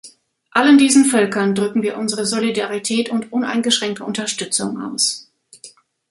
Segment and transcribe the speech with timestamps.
[0.49, 5.29] Allen diesen Völkern drücken wir unsere Solidarität und uneingeschränkte Unterstützung aus.